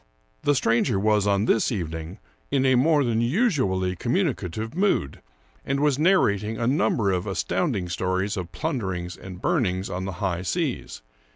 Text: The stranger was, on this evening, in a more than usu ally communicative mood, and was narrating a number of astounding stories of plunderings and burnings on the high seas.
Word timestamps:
The 0.41 0.55
stranger 0.55 0.99
was, 0.99 1.27
on 1.27 1.45
this 1.45 1.71
evening, 1.71 2.17
in 2.49 2.65
a 2.65 2.73
more 2.73 3.03
than 3.03 3.21
usu 3.21 3.71
ally 3.71 3.93
communicative 3.93 4.73
mood, 4.73 5.21
and 5.63 5.79
was 5.79 5.99
narrating 5.99 6.57
a 6.57 6.65
number 6.65 7.11
of 7.11 7.27
astounding 7.27 7.87
stories 7.87 8.35
of 8.35 8.51
plunderings 8.51 9.15
and 9.15 9.39
burnings 9.39 9.91
on 9.91 10.05
the 10.05 10.13
high 10.13 10.41
seas. 10.41 11.03